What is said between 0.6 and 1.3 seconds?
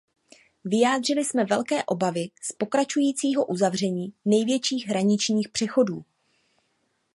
Vyjádřili